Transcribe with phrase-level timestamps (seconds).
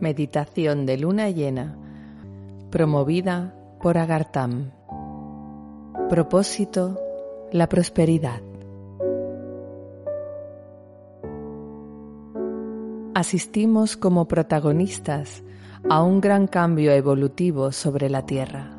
[0.00, 1.76] Meditación de luna llena,
[2.70, 4.70] promovida por Agartam.
[6.08, 7.00] Propósito,
[7.50, 8.40] la prosperidad.
[13.14, 15.42] Asistimos como protagonistas
[15.90, 18.78] a un gran cambio evolutivo sobre la Tierra.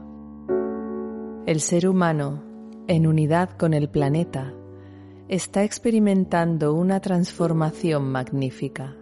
[1.46, 2.44] El ser humano,
[2.88, 4.54] en unidad con el planeta,
[5.28, 8.96] está experimentando una transformación magnífica.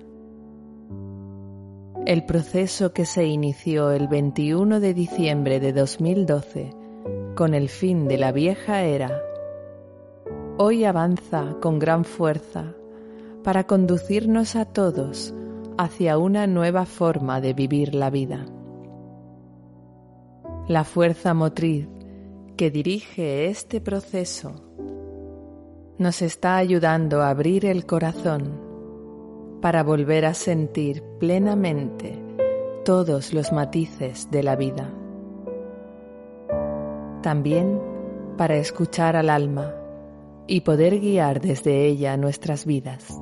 [2.08, 6.74] El proceso que se inició el 21 de diciembre de 2012
[7.36, 9.22] con el fin de la vieja era,
[10.58, 12.74] hoy avanza con gran fuerza
[13.44, 15.34] para conducirnos a todos
[15.78, 18.46] hacia una nueva forma de vivir la vida.
[20.70, 21.90] La fuerza motriz
[22.55, 24.64] que dirige este proceso
[25.98, 28.66] nos está ayudando a abrir el corazón
[29.68, 32.18] para volver a sentir plenamente
[32.85, 34.90] todos los matices de la vida.
[37.21, 37.77] También
[38.37, 39.74] para escuchar al alma
[40.48, 43.20] y poder guiar desde ella nuestras vidas.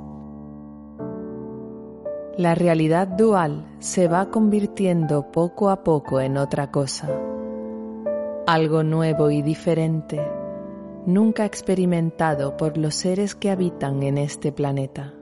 [2.38, 7.10] La realidad dual se va convirtiendo poco a poco en otra cosa,
[8.46, 10.22] algo nuevo y diferente,
[11.08, 15.15] nunca experimentado por los seres que habitan en este planeta.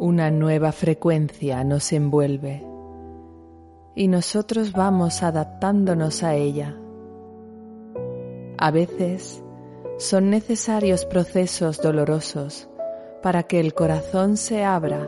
[0.00, 2.66] Una nueva frecuencia nos envuelve
[3.94, 6.74] y nosotros vamos adaptándonos a ella.
[8.56, 9.44] A veces
[9.98, 12.70] son necesarios procesos dolorosos
[13.22, 15.06] para que el corazón se abra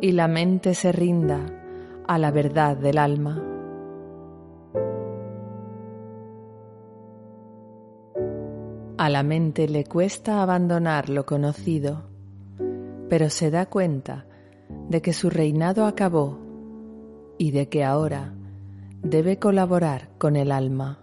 [0.00, 1.38] y la mente se rinda
[2.08, 3.38] a la verdad del alma.
[8.96, 12.11] A la mente le cuesta abandonar lo conocido,
[13.12, 14.24] pero se da cuenta
[14.88, 16.38] de que su reinado acabó
[17.36, 18.32] y de que ahora
[19.02, 20.98] debe colaborar con el alma.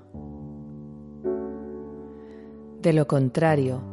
[2.81, 3.84] De lo contrario,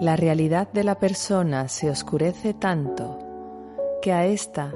[0.00, 3.20] la realidad de la persona se oscurece tanto
[4.02, 4.74] que a ésta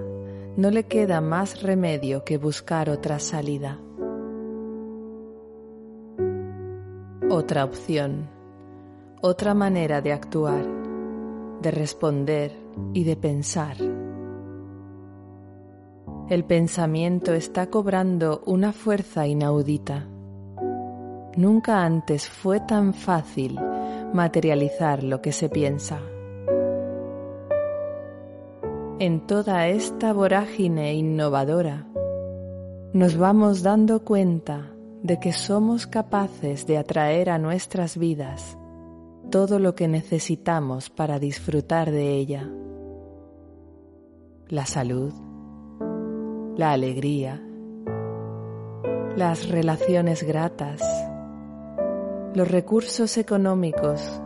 [0.56, 3.80] no le queda más remedio que buscar otra salida.
[7.28, 8.28] Otra opción,
[9.22, 10.83] otra manera de actuar,
[11.64, 12.52] de responder
[12.92, 13.76] y de pensar.
[16.28, 20.06] El pensamiento está cobrando una fuerza inaudita.
[21.36, 23.58] Nunca antes fue tan fácil
[24.12, 26.00] materializar lo que se piensa.
[28.98, 31.86] En toda esta vorágine innovadora,
[32.92, 34.70] nos vamos dando cuenta
[35.02, 38.58] de que somos capaces de atraer a nuestras vidas
[39.30, 42.50] todo lo que necesitamos para disfrutar de ella.
[44.48, 45.12] La salud,
[46.56, 47.42] la alegría,
[49.16, 50.82] las relaciones gratas,
[52.34, 54.20] los recursos económicos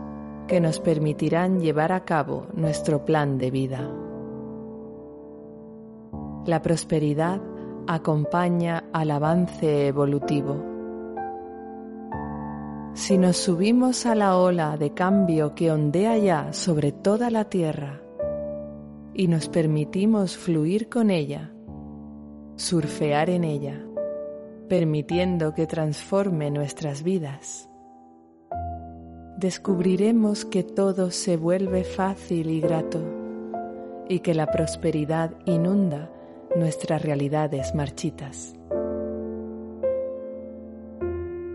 [0.47, 3.89] que nos permitirán llevar a cabo nuestro plan de vida.
[6.45, 7.39] La prosperidad
[7.87, 10.68] acompaña al avance evolutivo.
[12.93, 18.01] Si nos subimos a la ola de cambio que ondea ya sobre toda la tierra
[19.13, 21.51] y nos permitimos fluir con ella,
[22.55, 23.81] surfear en ella,
[24.67, 27.69] permitiendo que transforme nuestras vidas,
[29.37, 33.01] descubriremos que todo se vuelve fácil y grato
[34.09, 36.11] y que la prosperidad inunda
[36.55, 38.55] nuestras realidades marchitas.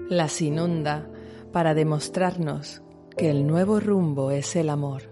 [0.09, 1.09] Las inunda
[1.55, 2.83] para demostrarnos
[3.17, 5.03] que el nuevo rumbo es el amor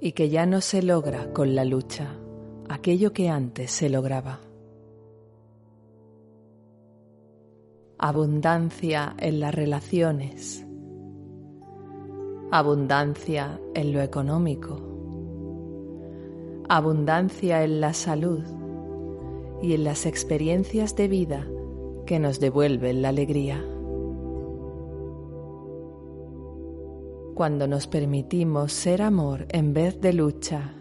[0.00, 2.14] y que ya no se logra con la lucha
[2.70, 4.40] aquello que antes se lograba.
[7.98, 10.64] Abundancia en las relaciones
[12.50, 14.80] abundancia en lo económico,
[16.70, 18.42] abundancia en la salud
[19.60, 21.46] y en las experiencias de vida
[22.06, 23.62] que nos devuelven la alegría.
[27.38, 30.74] Cuando nos permitimos ser amor en vez de lucha.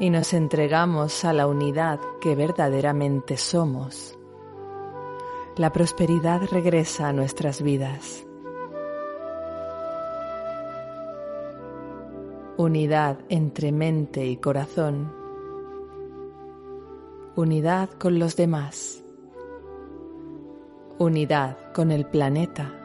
[0.00, 4.18] Y nos entregamos a la unidad que verdaderamente somos,
[5.56, 8.26] la prosperidad regresa a nuestras vidas.
[12.56, 15.12] unidad entre mente y corazón,
[17.36, 19.04] unidad con los demás,
[20.98, 22.79] unidad con el planeta,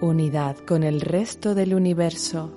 [0.00, 2.52] unidad con el resto del universo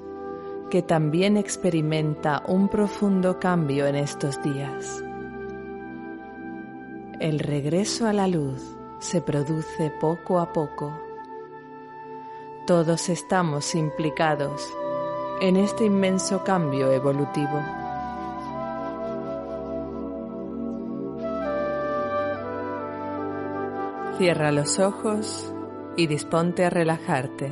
[0.70, 5.04] que también experimenta un profundo cambio en estos días.
[7.20, 8.62] El regreso a la luz
[9.00, 10.98] se produce poco a poco.
[12.66, 14.74] Todos estamos implicados
[15.42, 17.62] en este inmenso cambio evolutivo.
[24.18, 25.54] Cierra los ojos
[25.96, 27.52] y disponte a relajarte.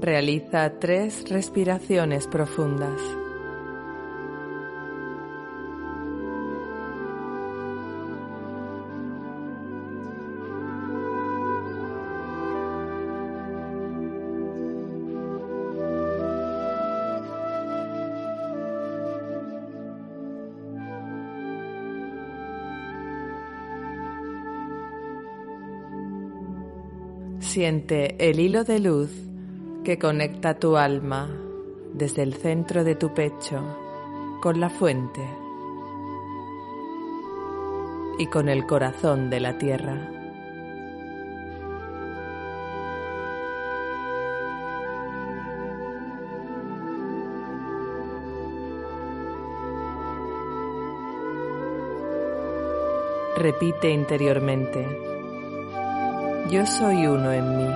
[0.00, 3.00] Realiza tres respiraciones profundas.
[27.48, 29.10] Siente el hilo de luz
[29.82, 31.30] que conecta tu alma
[31.94, 33.64] desde el centro de tu pecho
[34.42, 35.26] con la fuente
[38.18, 40.10] y con el corazón de la tierra.
[53.38, 55.07] Repite interiormente,
[56.50, 57.74] yo soy uno en mí.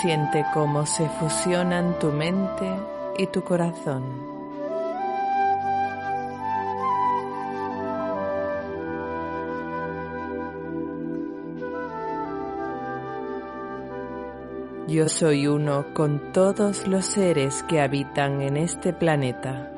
[0.00, 2.70] Siente cómo se fusionan tu mente
[3.18, 4.02] y tu corazón.
[14.86, 19.73] Yo soy uno con todos los seres que habitan en este planeta.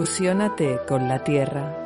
[0.00, 1.76] Fusiónate con la Tierra.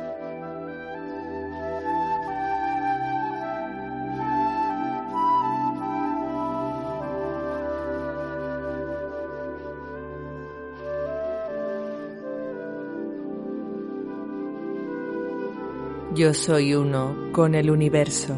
[16.13, 18.33] Yo soy uno con el universo.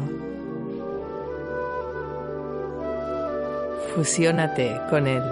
[3.94, 5.22] Fusiónate con él.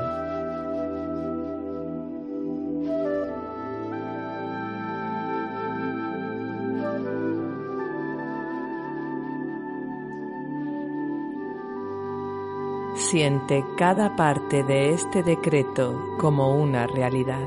[13.11, 17.47] Siente cada parte de este decreto como una realidad.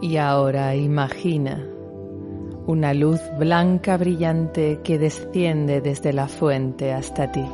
[0.00, 1.69] Y ahora imagina
[2.70, 7.44] una luz blanca brillante que desciende desde la fuente hasta ti.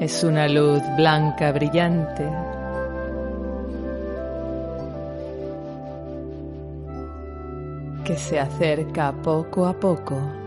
[0.00, 2.30] Es una luz blanca brillante
[8.04, 10.45] que se acerca poco a poco.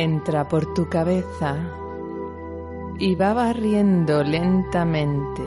[0.00, 1.56] Entra por tu cabeza
[3.00, 5.42] y va barriendo lentamente.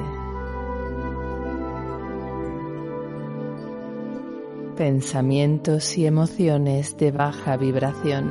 [4.76, 8.30] Pensamientos y emociones de baja vibración.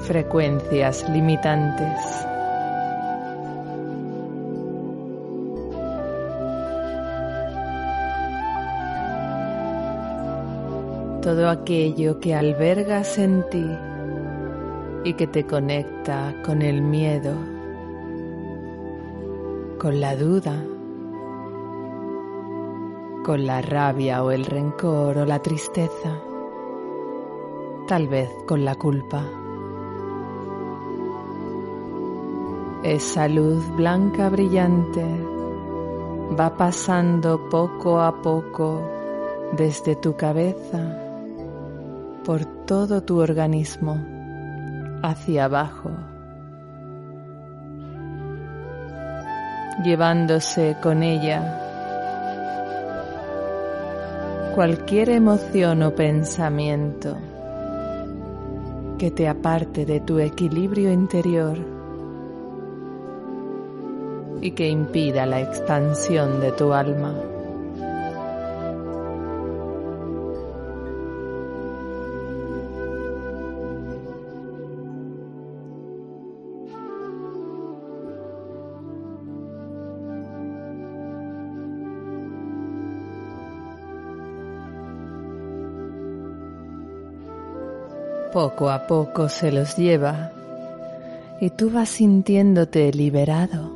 [0.00, 2.31] Frecuencias limitantes.
[11.22, 13.64] Todo aquello que albergas en ti
[15.04, 17.32] y que te conecta con el miedo,
[19.78, 20.64] con la duda,
[23.24, 26.18] con la rabia o el rencor o la tristeza,
[27.86, 29.24] tal vez con la culpa.
[32.82, 35.06] Esa luz blanca brillante
[36.36, 38.82] va pasando poco a poco
[39.52, 41.01] desde tu cabeza
[42.24, 43.98] por todo tu organismo
[45.02, 45.90] hacia abajo,
[49.82, 51.58] llevándose con ella
[54.54, 57.16] cualquier emoción o pensamiento
[58.98, 61.58] que te aparte de tu equilibrio interior
[64.42, 67.14] y que impida la expansión de tu alma.
[88.32, 90.32] Poco a poco se los lleva
[91.38, 93.70] y tú vas sintiéndote liberado.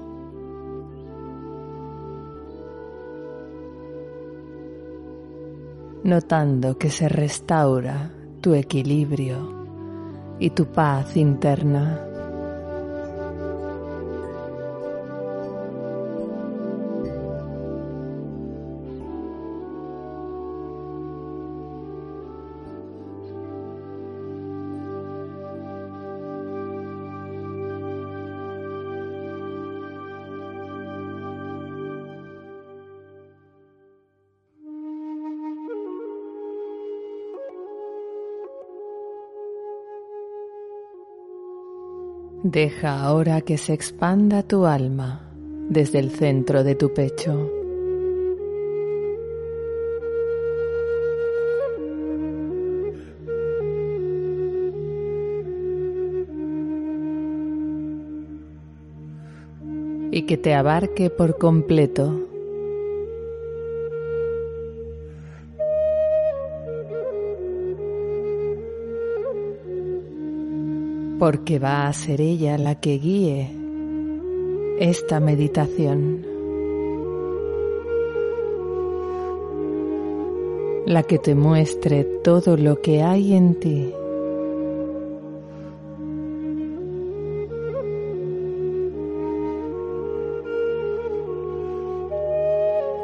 [6.05, 8.11] Notando que se restaura
[8.41, 9.67] tu equilibrio
[10.39, 12.16] y tu paz interna.
[42.49, 45.21] Deja ahora que se expanda tu alma
[45.69, 47.51] desde el centro de tu pecho.
[60.13, 62.26] Y que te abarque por completo
[71.27, 73.51] porque va a ser ella la que guíe
[74.79, 76.25] esta meditación,
[80.87, 83.93] la que te muestre todo lo que hay en ti.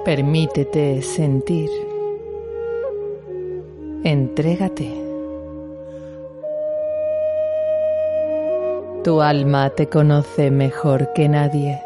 [0.05, 1.71] Permítete sentir.
[4.05, 5.02] Entrégate.
[9.05, 11.83] Tu alma te conoce mejor que nadie.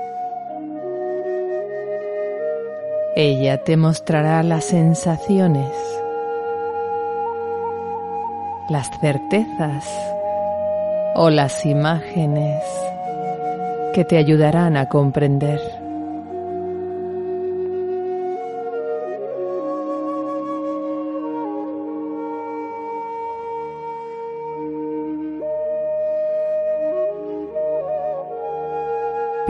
[3.17, 5.73] Ella te mostrará las sensaciones,
[8.69, 9.87] las certezas
[11.15, 12.63] o las imágenes
[13.95, 15.86] que te ayudarán a comprender.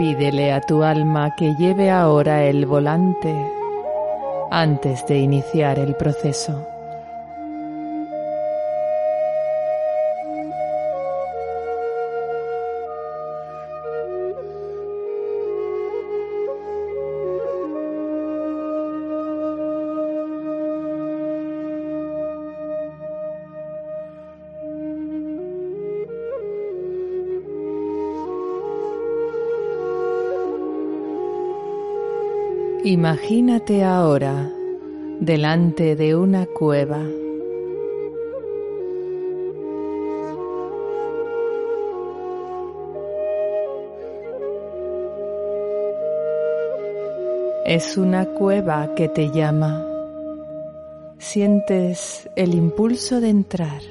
[0.07, 3.35] Pídele a tu alma que lleve ahora el volante
[4.49, 6.76] antes de iniciar el proceso.
[32.89, 34.49] Imagínate ahora
[35.19, 37.03] delante de una cueva.
[47.65, 49.85] Es una cueva que te llama.
[51.17, 53.81] Sientes el impulso de entrar,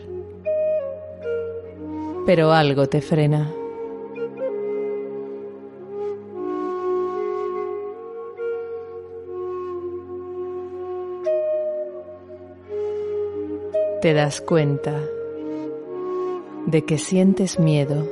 [2.24, 3.65] pero algo te frena.
[14.06, 15.02] Te das cuenta
[16.66, 18.08] de que sientes miedo.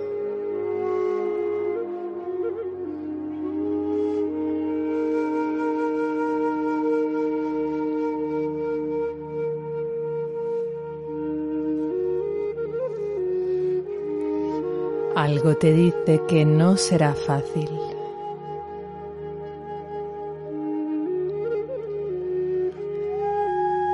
[15.14, 17.93] Algo te dice que no será fácil.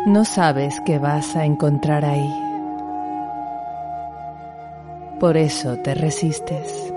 [0.06, 2.32] No sabes qué vas a encontrar ahí.
[5.20, 6.90] Por eso te resistes.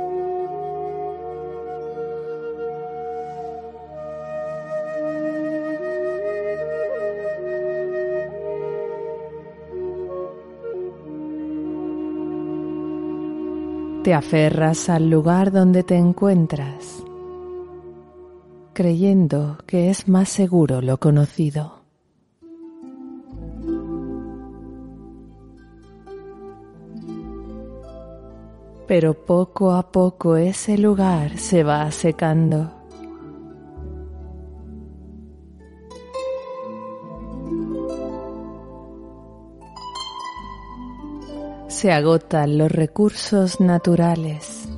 [14.05, 17.03] Te aferras al lugar donde te encuentras,
[18.71, 21.82] creyendo que es más seguro lo conocido.
[28.95, 32.71] pero poco a poco ese lugar se va secando.
[41.69, 44.69] Se agotan los recursos naturales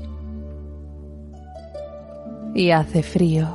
[2.54, 3.50] y hace frío.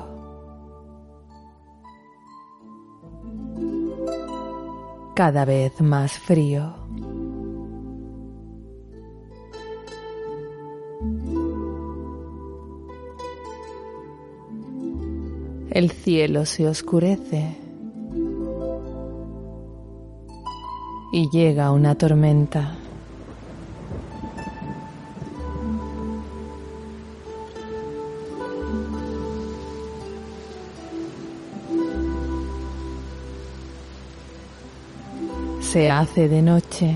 [5.15, 6.80] Cada vez más frío.
[15.81, 17.57] El cielo se oscurece
[21.11, 22.77] y llega una tormenta.
[35.63, 36.95] Se hace de noche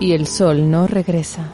[0.00, 1.50] y el sol no regresa.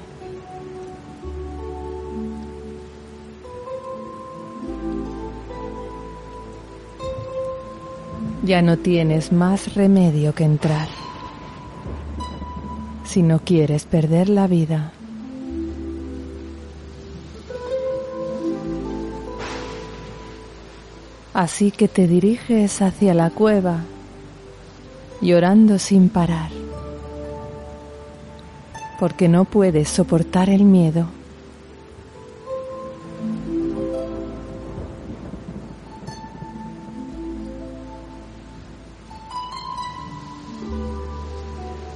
[8.51, 10.89] Ya no tienes más remedio que entrar
[13.05, 14.91] si no quieres perder la vida.
[21.33, 23.85] Así que te diriges hacia la cueva
[25.21, 26.51] llorando sin parar,
[28.99, 31.20] porque no puedes soportar el miedo.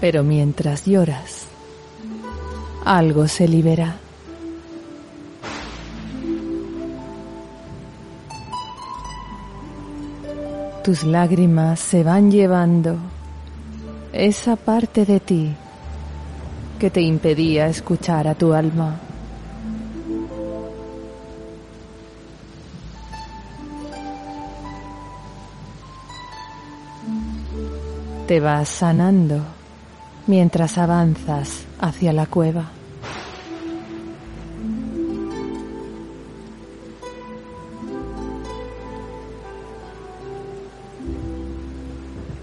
[0.05, 1.47] Pero mientras lloras,
[2.85, 3.97] algo se libera.
[10.85, 12.99] Tus lágrimas se van llevando
[14.13, 15.55] esa parte de ti
[16.79, 19.01] que te impedía escuchar a tu alma.
[28.29, 29.64] Te vas sanando
[30.27, 32.71] mientras avanzas hacia la cueva.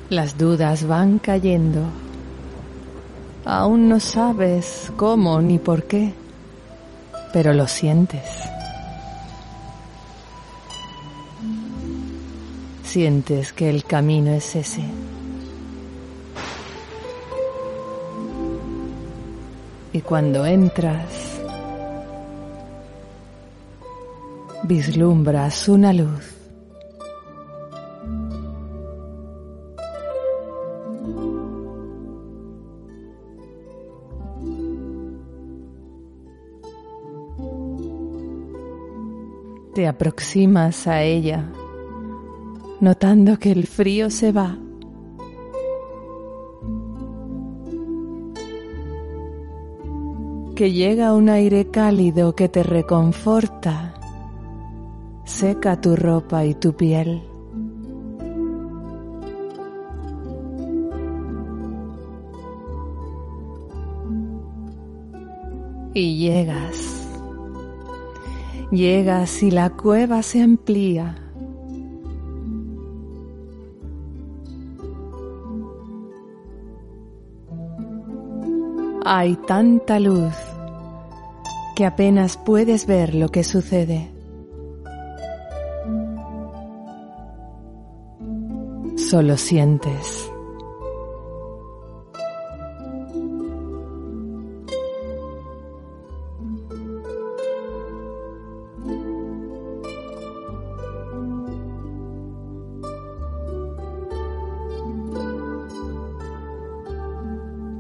[0.09, 1.85] Las dudas van cayendo.
[3.45, 6.13] Aún no sabes cómo ni por qué,
[7.31, 8.21] pero lo sientes.
[12.83, 14.83] Sientes que el camino es ese.
[19.93, 21.41] Y cuando entras,
[24.63, 26.37] vislumbras una luz.
[39.73, 41.49] Te aproximas a ella,
[42.79, 44.57] notando que el frío se va.
[50.55, 53.93] Que llega un aire cálido que te reconforta,
[55.25, 57.23] seca tu ropa y tu piel.
[65.93, 67.01] Y llegas
[68.71, 71.20] Llegas y la cueva se amplía.
[79.03, 80.33] Hay tanta luz
[81.75, 84.11] que apenas puedes ver lo que sucede.
[88.95, 90.31] Solo sientes.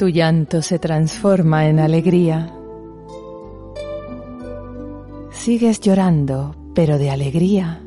[0.01, 2.51] Tu llanto se transforma en alegría.
[5.29, 7.83] Sigues llorando, pero de alegría.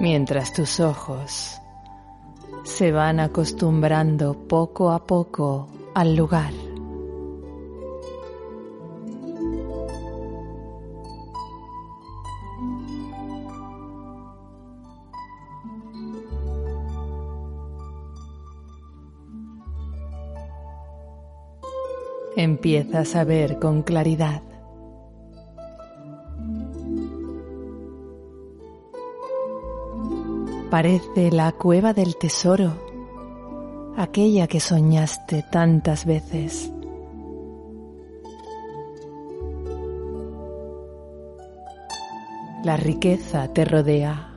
[0.00, 1.56] Mientras tus ojos
[2.64, 6.61] se van acostumbrando poco a poco al lugar.
[22.36, 24.42] Empiezas a ver con claridad.
[30.70, 32.72] Parece la cueva del tesoro,
[33.96, 36.72] aquella que soñaste tantas veces.
[42.64, 44.31] La riqueza te rodea.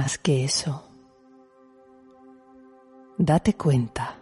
[0.00, 0.82] Más que eso.
[3.18, 4.16] Date cuenta.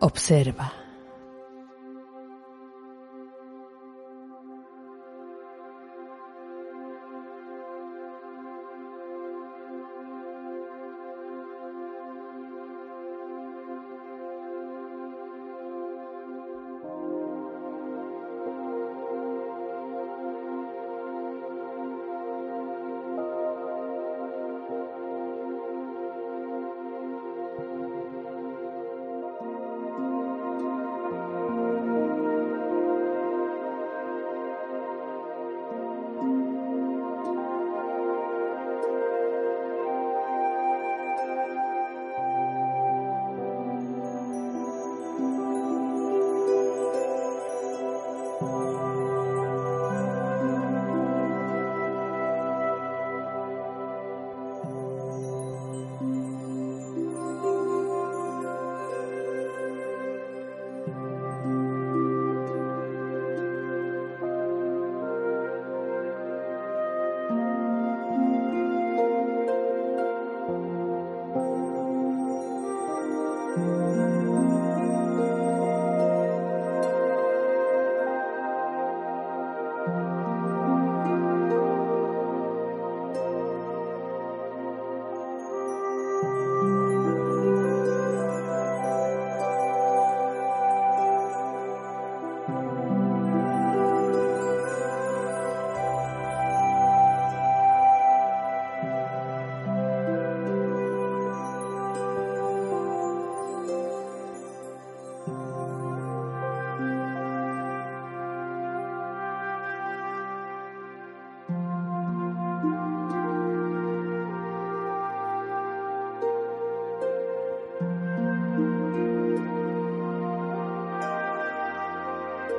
[0.00, 0.81] Observa.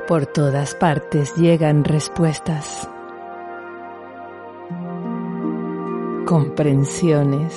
[0.08, 2.90] Por todas partes llegan respuestas,
[6.26, 7.54] comprensiones,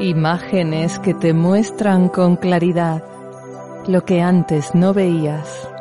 [0.00, 3.04] imágenes que te muestran con claridad
[3.86, 5.73] lo que antes no veías.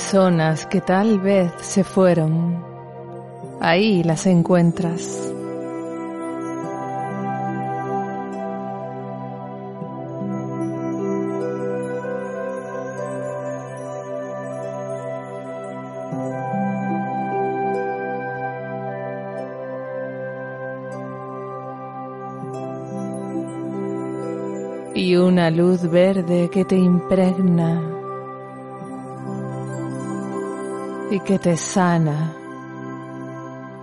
[0.00, 2.64] Personas que tal vez se fueron,
[3.60, 5.30] ahí las encuentras.
[24.94, 27.89] Y una luz verde que te impregna
[31.10, 32.32] y que te sana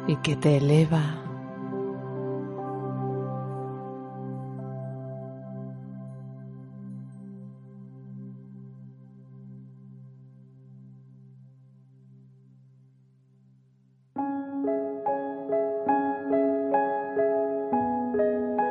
[0.08, 1.24] y que te eleva.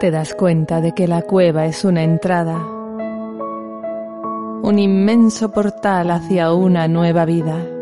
[0.01, 2.59] Te das cuenta de que la cueva es una entrada,
[4.63, 7.76] un inmenso portal hacia una nueva vida.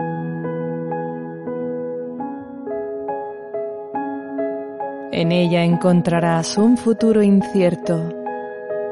[5.24, 8.10] En ella encontrarás un futuro incierto.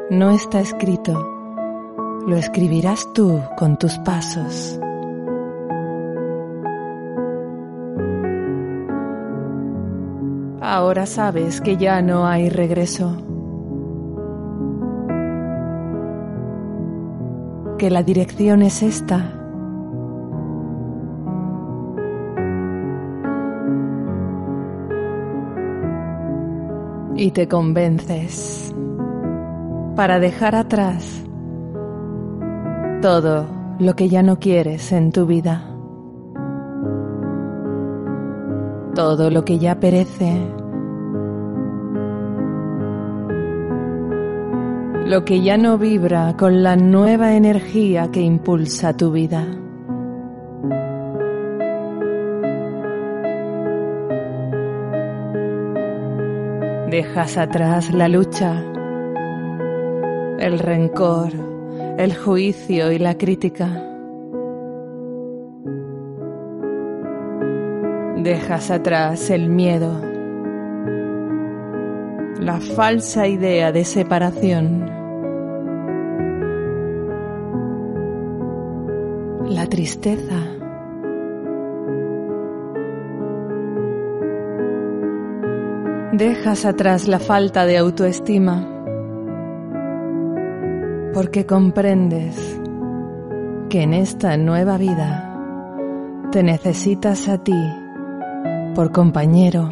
[0.08, 1.12] No está escrito.
[2.26, 4.80] Lo escribirás tú con tus pasos.
[10.62, 13.14] Ahora sabes que ya no hay regreso.
[17.76, 19.41] Que la dirección es esta.
[27.32, 28.74] Te convences
[29.96, 31.24] para dejar atrás
[33.00, 33.46] todo
[33.78, 35.64] lo que ya no quieres en tu vida,
[38.94, 40.46] todo lo que ya perece,
[45.06, 49.61] lo que ya no vibra con la nueva energía que impulsa tu vida.
[56.92, 58.52] Dejas atrás la lucha,
[60.38, 61.32] el rencor,
[61.96, 63.82] el juicio y la crítica.
[68.18, 70.02] Dejas atrás el miedo,
[72.38, 75.00] la falsa idea de separación.
[79.48, 80.61] la tristeza.
[86.12, 88.68] Dejas atrás la falta de autoestima.
[91.14, 92.60] Porque comprendes
[93.70, 97.58] que en esta nueva vida te necesitas a ti
[98.74, 99.70] por compañero,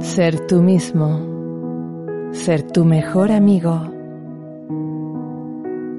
[0.00, 3.80] ser tú mismo, ser tu mejor amigo.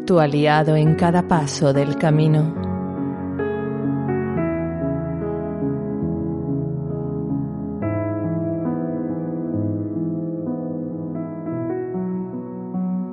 [0.05, 2.60] Tu aliado en cada paso del camino.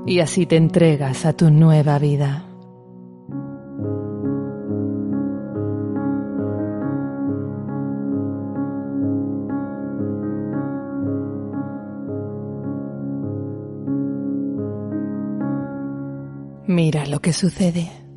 [0.09, 2.47] Y así te entregas a tu nueva vida.
[16.67, 18.08] Mira lo que sucede.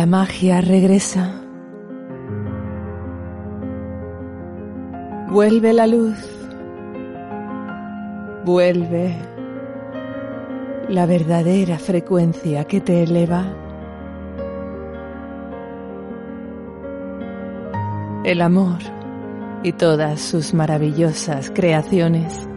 [0.00, 1.42] La magia regresa.
[5.28, 6.16] Vuelve la luz.
[8.46, 9.14] Vuelve
[10.88, 13.44] la verdadera frecuencia que te eleva.
[18.24, 18.78] El amor
[19.62, 22.49] y todas sus maravillosas creaciones.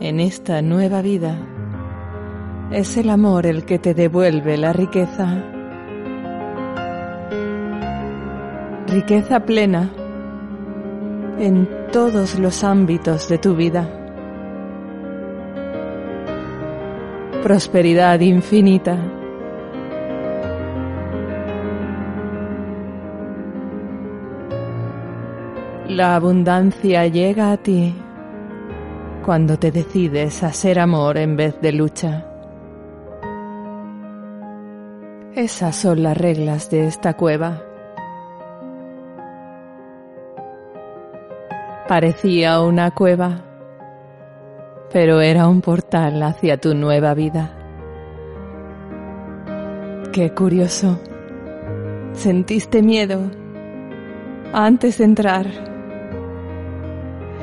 [0.00, 1.36] En esta nueva vida,
[2.70, 5.42] es el amor el que te devuelve la riqueza.
[8.86, 9.90] Riqueza plena
[11.38, 13.88] en todos los ámbitos de tu vida.
[17.42, 18.98] Prosperidad infinita.
[25.88, 27.94] La abundancia llega a ti
[29.28, 32.24] cuando te decides a ser amor en vez de lucha.
[35.34, 37.62] Esas son las reglas de esta cueva.
[41.86, 43.44] Parecía una cueva,
[44.90, 47.54] pero era un portal hacia tu nueva vida.
[50.10, 50.98] Qué curioso.
[52.14, 53.30] Sentiste miedo
[54.54, 55.46] antes de entrar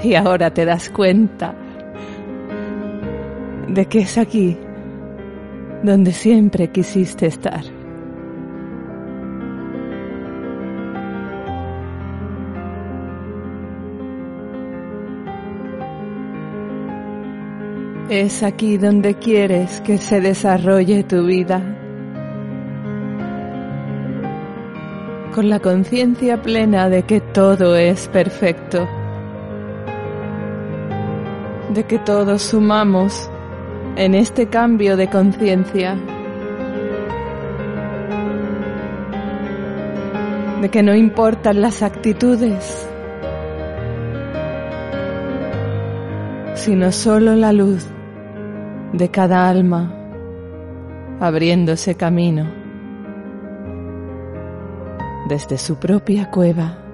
[0.01, 1.53] y ahora te das cuenta
[3.67, 4.57] de que es aquí
[5.83, 7.63] donde siempre quisiste estar.
[18.09, 21.75] Es aquí donde quieres que se desarrolle tu vida.
[25.35, 28.87] con la conciencia plena de que todo es perfecto,
[31.73, 33.29] de que todos sumamos
[33.95, 35.95] en este cambio de conciencia,
[40.61, 42.87] de que no importan las actitudes,
[46.55, 47.85] sino solo la luz
[48.93, 49.93] de cada alma
[51.19, 52.49] abriéndose camino
[55.29, 56.84] desde su propia cueva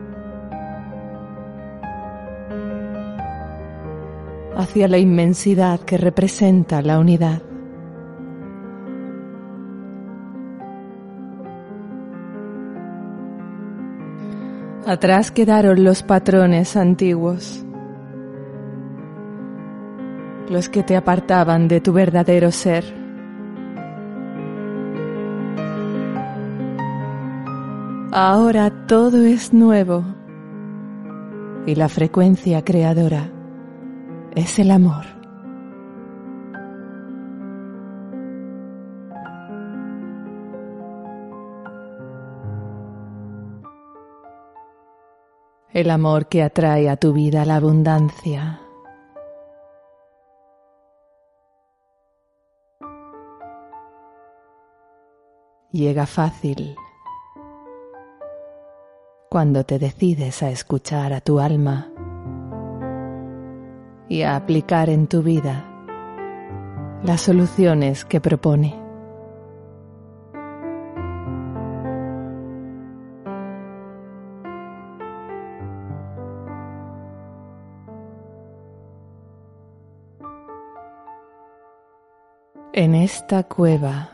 [4.71, 7.41] hacia la inmensidad que representa la unidad.
[14.87, 17.65] Atrás quedaron los patrones antiguos,
[20.49, 22.85] los que te apartaban de tu verdadero ser.
[28.13, 30.05] Ahora todo es nuevo
[31.65, 33.40] y la frecuencia creadora
[34.35, 35.05] es el amor.
[45.73, 48.59] El amor que atrae a tu vida la abundancia.
[55.71, 56.75] Llega fácil
[59.29, 61.90] cuando te decides a escuchar a tu alma
[64.11, 65.65] y a aplicar en tu vida
[67.01, 68.77] las soluciones que propone.
[82.73, 84.09] En esta cueva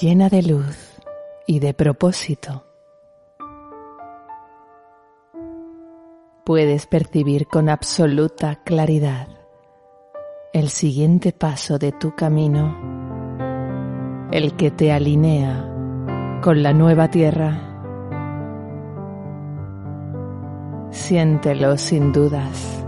[0.00, 1.02] llena de luz
[1.46, 2.69] y de propósito,
[6.50, 9.28] puedes percibir con absoluta claridad
[10.52, 17.56] el siguiente paso de tu camino, el que te alinea con la nueva tierra.
[20.90, 22.79] Siéntelo sin dudas.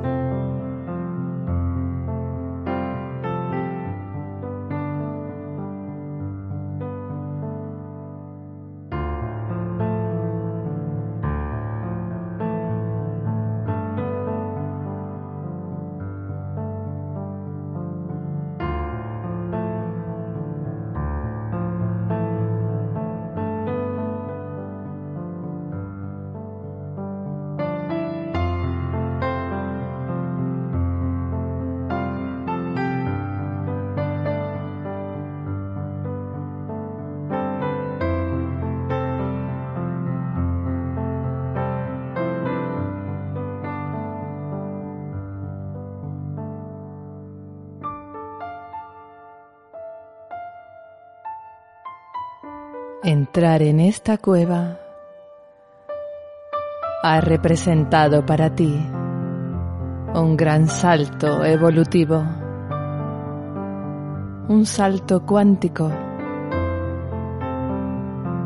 [53.04, 54.78] Entrar en esta cueva
[57.02, 58.80] ha representado para ti
[60.14, 62.24] un gran salto evolutivo,
[64.46, 65.90] un salto cuántico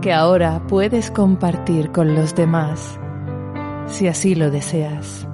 [0.00, 2.98] que ahora puedes compartir con los demás
[3.84, 5.28] si así lo deseas.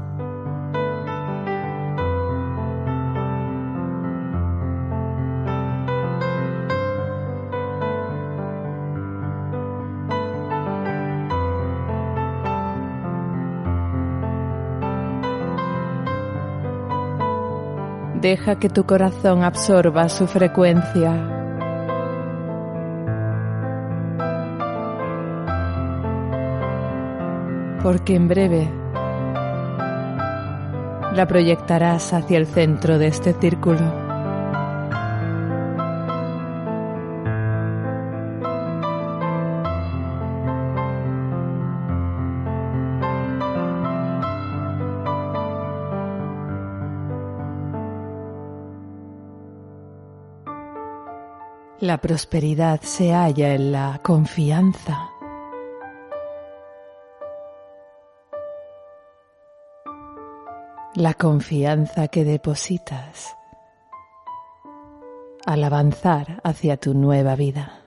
[18.22, 21.12] Deja que tu corazón absorba su frecuencia.
[27.82, 28.70] Porque en breve
[31.16, 34.01] la proyectarás hacia el centro de este círculo.
[51.92, 55.10] La prosperidad se halla en la confianza.
[60.94, 63.36] La confianza que depositas
[65.44, 67.81] al avanzar hacia tu nueva vida.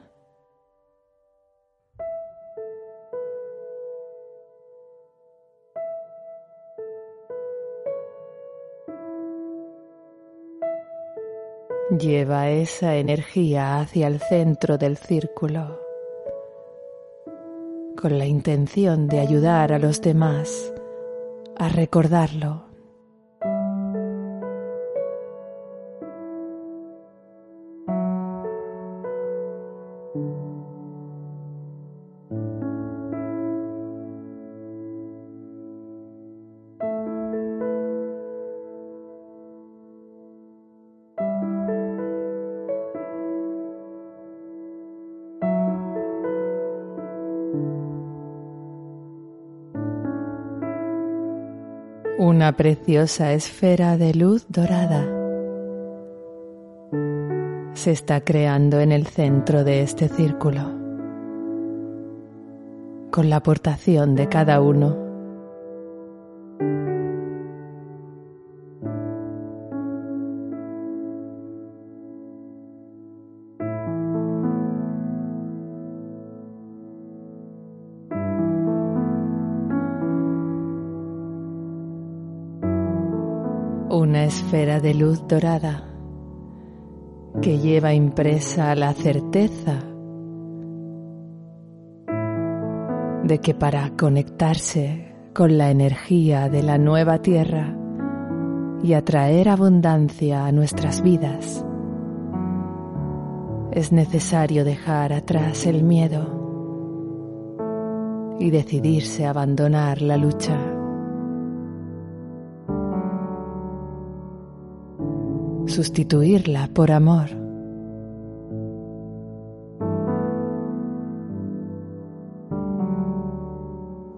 [11.99, 15.79] Lleva esa energía hacia el centro del círculo
[17.95, 20.73] con la intención de ayudar a los demás
[21.55, 22.74] a recordarlo.
[52.45, 55.03] Una preciosa esfera de luz dorada
[57.73, 60.61] se está creando en el centro de este círculo,
[63.09, 65.04] con la aportación de cada uno.
[84.05, 85.83] Una esfera de luz dorada
[87.41, 89.79] que lleva impresa la certeza
[93.23, 97.75] de que para conectarse con la energía de la nueva tierra
[98.83, 101.65] y atraer abundancia a nuestras vidas,
[103.71, 106.29] es necesario dejar atrás el miedo
[108.39, 110.74] y decidirse a abandonar la lucha.
[115.75, 117.27] Sustituirla por amor.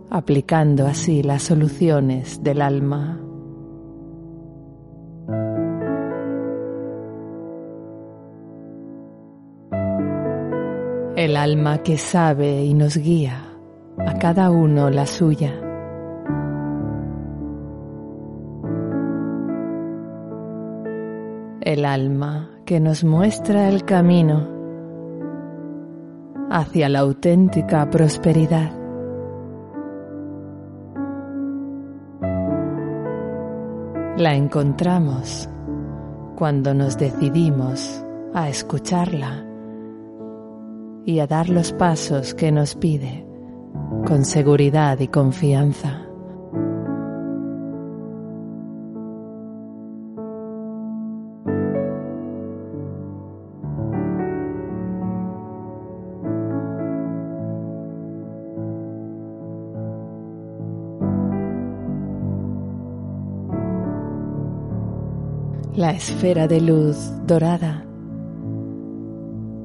[0.09, 3.19] aplicando así las soluciones del alma.
[11.15, 13.43] El alma que sabe y nos guía,
[13.99, 15.66] a cada uno la suya.
[21.67, 24.47] El alma que nos muestra el camino
[26.49, 28.71] hacia la auténtica prosperidad.
[34.15, 35.49] La encontramos
[36.37, 38.01] cuando nos decidimos
[38.33, 39.45] a escucharla
[41.03, 43.27] y a dar los pasos que nos pide
[44.05, 46.06] con seguridad y confianza.
[65.77, 66.97] La esfera de luz
[67.27, 67.85] dorada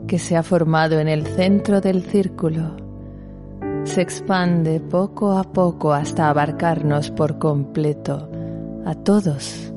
[0.06, 2.76] que se ha formado en el centro del círculo
[3.84, 8.30] se expande poco a poco hasta abarcarnos por completo
[8.84, 9.72] a todos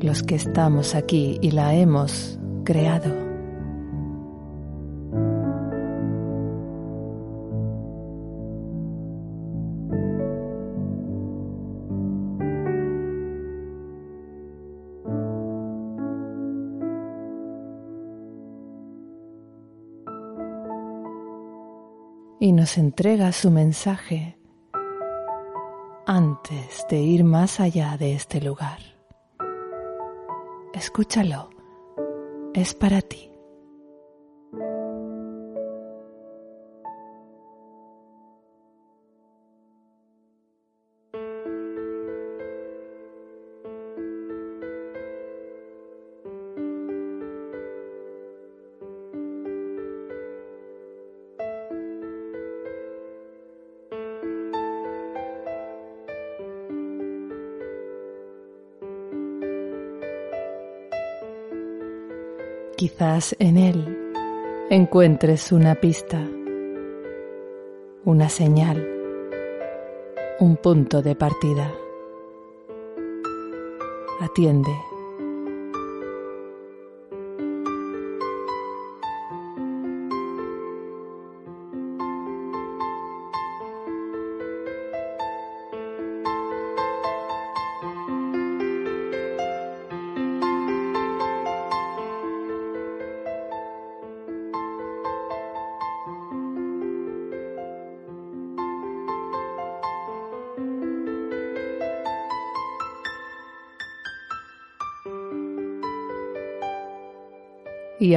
[0.00, 3.21] los que estamos aquí y la hemos creado.
[22.42, 24.36] Y nos entrega su mensaje
[26.06, 28.80] antes de ir más allá de este lugar.
[30.74, 31.50] Escúchalo,
[32.52, 33.31] es para ti.
[62.82, 63.96] Quizás en él
[64.68, 66.20] encuentres una pista,
[68.04, 68.84] una señal,
[70.40, 71.72] un punto de partida.
[74.20, 74.91] Atiende.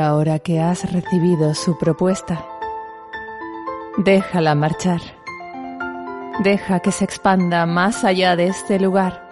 [0.05, 2.45] Ahora que has recibido su propuesta,
[3.97, 5.01] déjala marchar
[6.43, 9.29] Deja que se expanda más allá de este lugar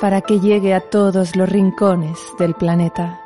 [0.00, 3.21] para que llegue a todos los rincones del planeta.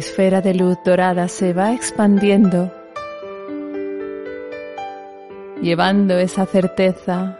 [0.00, 2.72] Esfera de luz dorada se va expandiendo,
[5.60, 7.38] llevando esa certeza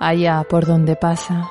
[0.00, 1.50] allá por donde pasa.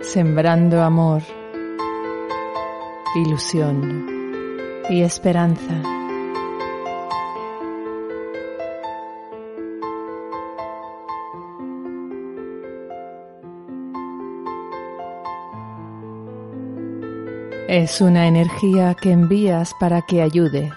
[0.00, 1.22] Sembrando amor,
[3.14, 4.06] ilusión
[4.88, 5.93] y esperanza.
[17.76, 20.70] Es una energía que envías para que ayude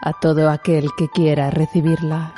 [0.00, 2.32] a todo aquel que quiera recibirla.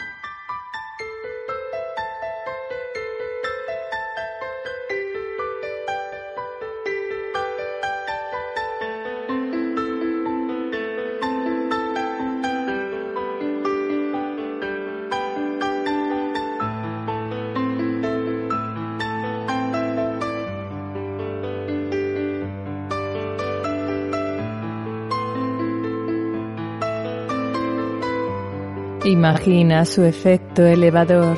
[29.22, 31.36] Imagina su efecto elevador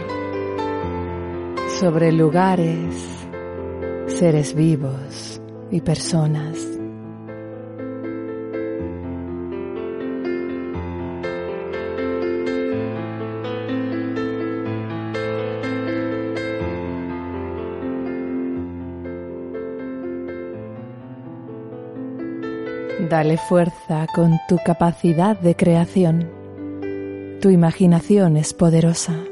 [1.81, 2.95] sobre lugares,
[4.07, 6.57] seres vivos y personas.
[23.11, 26.42] Dale fuerza con tu capacidad de creación.
[27.43, 29.32] Tu imaginación es poderosa.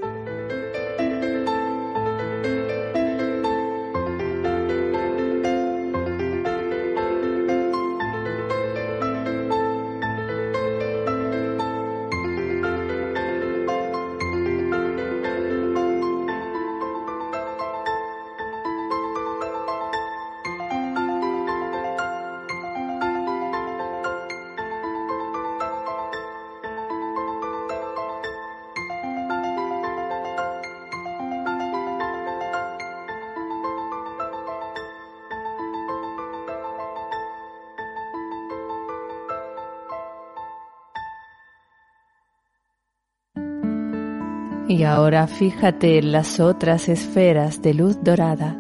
[44.91, 48.57] Ahora fíjate en las otras esferas de luz dorada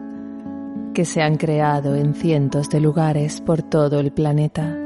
[0.94, 4.76] que se han creado en cientos de lugares por todo el planeta.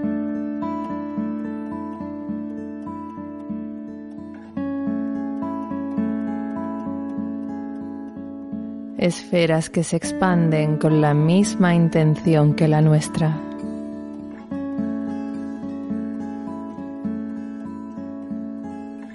[8.96, 13.36] Esferas que se expanden con la misma intención que la nuestra.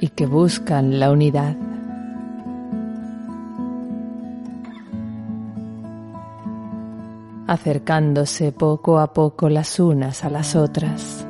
[0.02, 1.69] y que buscan la unidad.
[7.50, 11.26] Acercándose poco a poco las unas a las otras.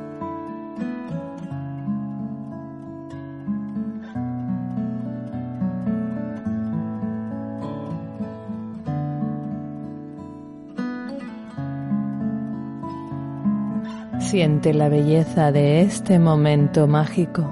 [14.20, 17.46] Siente la belleza de este momento mágico.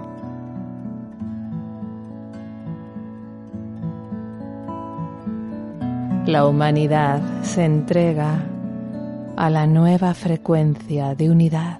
[6.25, 8.41] La humanidad se entrega
[9.37, 11.79] a la nueva frecuencia de unidad.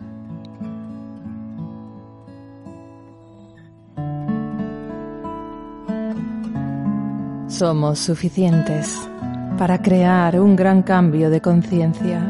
[7.47, 9.09] Somos suficientes
[9.57, 12.21] para crear un gran cambio de conciencia.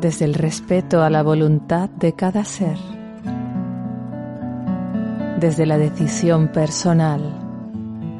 [0.00, 2.78] Desde el respeto a la voluntad de cada ser.
[5.38, 7.22] Desde la decisión personal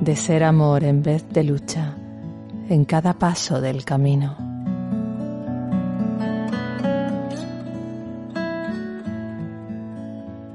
[0.01, 1.92] de ser amor en vez de lucha
[2.69, 4.37] en cada paso del camino.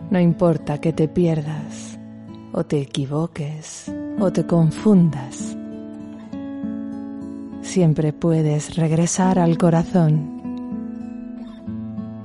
[0.10, 2.00] No importa que te pierdas
[2.54, 5.58] o te equivoques o te confundas,
[7.62, 10.42] siempre puedes regresar al corazón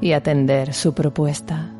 [0.00, 1.71] y atender su propuesta.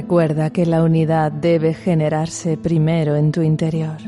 [0.00, 3.98] Recuerda que la unidad debe generarse primero en tu interior,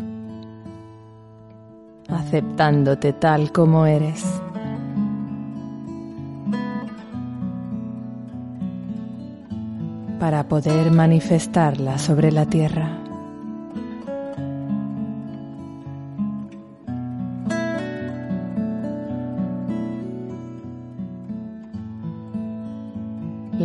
[2.09, 4.25] aceptándote tal como eres.
[10.19, 13.02] para poder manifestarla sobre la tierra.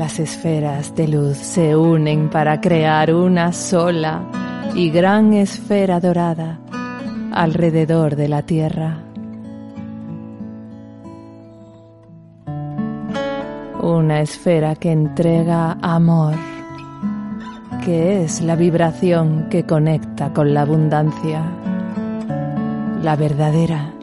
[0.07, 4.23] Las esferas de luz se unen para crear una sola
[4.73, 6.59] y gran esfera dorada
[7.33, 8.99] alrededor de la Tierra.
[13.81, 16.35] Una esfera que entrega amor,
[17.83, 21.43] que es la vibración que conecta con la abundancia,
[23.03, 23.93] la verdadera,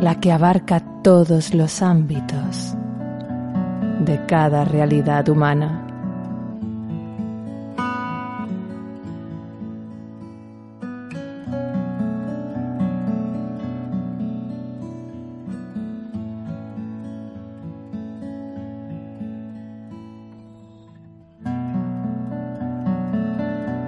[0.00, 2.74] la que abarca todos los ámbitos
[4.00, 5.86] de cada realidad humana.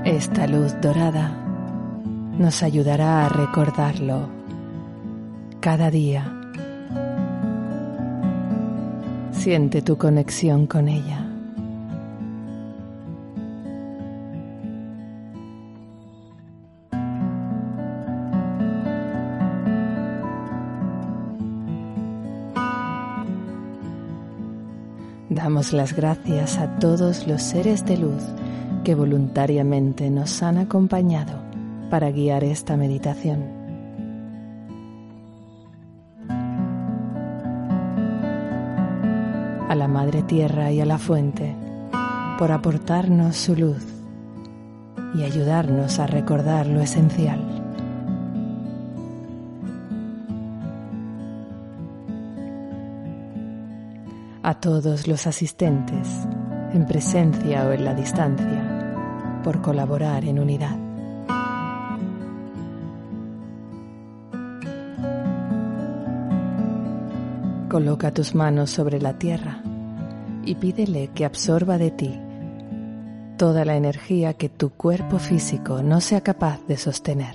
[0.04, 1.32] Esta luz dorada
[2.38, 4.28] nos ayudará a recordarlo
[5.60, 6.41] cada día
[9.42, 11.26] Siente tu conexión con ella.
[25.28, 28.22] Damos las gracias a todos los seres de luz
[28.84, 31.42] que voluntariamente nos han acompañado
[31.90, 33.61] para guiar esta meditación.
[39.92, 41.54] Madre Tierra y a la Fuente
[42.38, 43.84] por aportarnos su luz
[45.14, 47.40] y ayudarnos a recordar lo esencial.
[54.42, 56.08] A todos los asistentes,
[56.72, 60.76] en presencia o en la distancia, por colaborar en unidad.
[67.68, 69.62] Coloca tus manos sobre la tierra
[70.44, 72.20] y pídele que absorba de ti
[73.42, 77.34] toda la energía que tu cuerpo físico no sea capaz de sostener.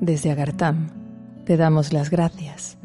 [0.00, 0.88] Desde Agartam
[1.44, 2.79] te damos las gracias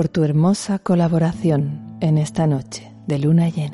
[0.00, 3.69] por tu hermosa colaboración en esta noche de luna llena.